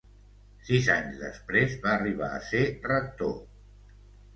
Sis 0.69 0.89
anys 0.93 1.21
després 1.25 1.77
va 1.85 1.95
arribar 2.01 2.33
a 2.41 2.43
ser 2.51 2.67
Rector. 2.93 3.41